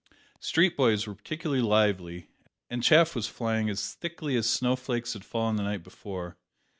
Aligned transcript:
Street 0.39 0.75
boys 0.75 1.05
were 1.05 1.13
particularly 1.13 1.61
lively, 1.61 2.31
and 2.71 2.81
chaff 2.81 3.13
was 3.13 3.27
flying 3.27 3.69
as 3.69 3.93
thickly 3.93 4.35
as 4.35 4.49
snow 4.49 4.75
flakes 4.75 5.13
had 5.13 5.23
fallen 5.23 5.57
the 5.57 5.61
night 5.63 5.83
before. 5.83 6.39